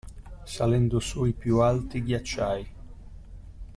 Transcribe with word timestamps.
Salendo 0.47 0.99
su 0.99 1.25
i 1.27 1.31
più 1.31 1.59
alti 1.59 2.01
ghiacciai. 2.01 2.67